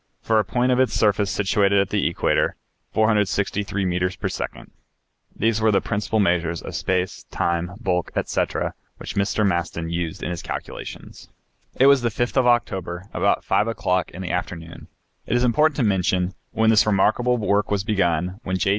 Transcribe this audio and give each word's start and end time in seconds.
For 0.23 0.39
a 0.39 0.43
point 0.43 0.71
of 0.71 0.79
its 0.79 0.93
surface 0.95 1.29
situated 1.29 1.79
at 1.79 1.89
the 1.91 2.07
equator, 2.07 2.55
463 2.91 3.85
meters 3.85 4.15
per 4.15 4.29
second. 4.29 4.71
These 5.35 5.61
were 5.61 5.69
the 5.69 5.79
principal 5.79 6.19
measures 6.19 6.63
of 6.63 6.73
space, 6.75 7.25
time, 7.29 7.73
bulk, 7.79 8.09
etc., 8.15 8.73
which 8.97 9.13
Mr. 9.13 9.45
Maston 9.45 9.91
used 9.91 10.23
in 10.23 10.31
his 10.31 10.41
calculations. 10.41 11.29
It 11.75 11.85
was 11.85 12.01
the 12.01 12.09
5th 12.09 12.35
of 12.37 12.47
October, 12.47 13.09
about 13.13 13.43
5 13.45 13.67
o'clock 13.67 14.09
in 14.09 14.23
the 14.23 14.31
afternoon, 14.31 14.87
it 15.27 15.35
is 15.37 15.43
important 15.43 15.75
to 15.75 15.83
mention, 15.83 16.33
when 16.49 16.71
this 16.71 16.87
remarkable 16.87 17.37
work 17.37 17.69
was 17.69 17.83
begun, 17.83 18.39
when 18.41 18.57
J. 18.57 18.69